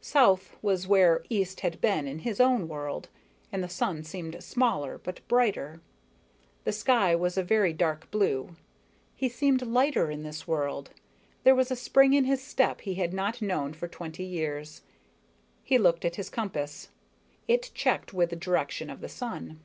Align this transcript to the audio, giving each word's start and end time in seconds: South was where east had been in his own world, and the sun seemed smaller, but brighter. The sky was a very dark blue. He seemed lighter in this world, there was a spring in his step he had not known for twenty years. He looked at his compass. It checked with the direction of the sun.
South 0.00 0.56
was 0.60 0.88
where 0.88 1.22
east 1.30 1.60
had 1.60 1.80
been 1.80 2.08
in 2.08 2.18
his 2.26 2.40
own 2.40 2.66
world, 2.66 3.08
and 3.52 3.62
the 3.62 3.68
sun 3.68 4.02
seemed 4.02 4.42
smaller, 4.42 4.98
but 4.98 5.20
brighter. 5.28 5.80
The 6.64 6.72
sky 6.72 7.14
was 7.14 7.38
a 7.38 7.44
very 7.44 7.72
dark 7.72 8.10
blue. 8.10 8.56
He 9.14 9.28
seemed 9.28 9.62
lighter 9.62 10.10
in 10.10 10.24
this 10.24 10.48
world, 10.48 10.90
there 11.44 11.54
was 11.54 11.70
a 11.70 11.76
spring 11.76 12.12
in 12.12 12.24
his 12.24 12.42
step 12.42 12.80
he 12.80 12.94
had 12.94 13.12
not 13.14 13.40
known 13.40 13.72
for 13.72 13.86
twenty 13.86 14.24
years. 14.24 14.82
He 15.62 15.78
looked 15.78 16.04
at 16.04 16.16
his 16.16 16.28
compass. 16.28 16.88
It 17.46 17.70
checked 17.72 18.12
with 18.12 18.30
the 18.30 18.34
direction 18.34 18.90
of 18.90 19.00
the 19.00 19.08
sun. 19.08 19.60